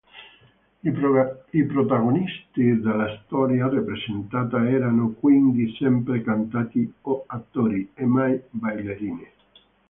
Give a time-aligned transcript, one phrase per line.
[0.83, 0.89] I
[1.65, 9.27] protagonisti della storia rappresentata erano quindi sempre cantanti o attori, e mai ballerini.